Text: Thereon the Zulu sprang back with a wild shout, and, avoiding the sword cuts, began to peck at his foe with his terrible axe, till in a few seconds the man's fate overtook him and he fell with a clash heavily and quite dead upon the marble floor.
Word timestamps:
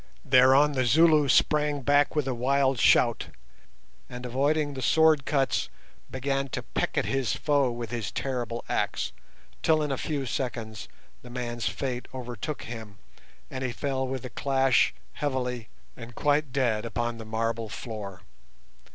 Thereon 0.25 0.71
the 0.71 0.83
Zulu 0.83 1.27
sprang 1.29 1.81
back 1.81 2.15
with 2.15 2.27
a 2.27 2.33
wild 2.33 2.79
shout, 2.79 3.27
and, 4.09 4.25
avoiding 4.25 4.73
the 4.73 4.81
sword 4.81 5.25
cuts, 5.25 5.69
began 6.09 6.47
to 6.47 6.63
peck 6.63 6.97
at 6.97 7.05
his 7.05 7.35
foe 7.35 7.69
with 7.69 7.91
his 7.91 8.11
terrible 8.11 8.65
axe, 8.67 9.11
till 9.61 9.79
in 9.83 9.91
a 9.91 9.99
few 9.99 10.25
seconds 10.25 10.87
the 11.21 11.29
man's 11.29 11.67
fate 11.69 12.07
overtook 12.15 12.63
him 12.63 12.97
and 13.51 13.63
he 13.63 13.71
fell 13.71 14.07
with 14.07 14.25
a 14.25 14.31
clash 14.31 14.91
heavily 15.13 15.69
and 15.95 16.15
quite 16.15 16.51
dead 16.51 16.83
upon 16.83 17.19
the 17.19 17.23
marble 17.25 17.69
floor. 17.69 18.23